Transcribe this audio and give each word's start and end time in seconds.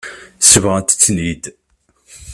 Sebɣent-ten-id. 0.49 1.43